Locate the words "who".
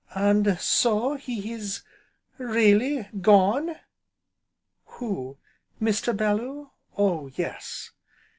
4.95-5.37